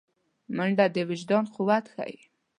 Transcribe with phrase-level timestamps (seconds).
[0.55, 2.19] منډه د وجدان قوت ښيي